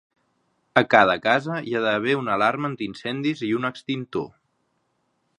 [0.79, 4.27] A cada casa hi ha d'haver una alarma antiincendis i un extintor.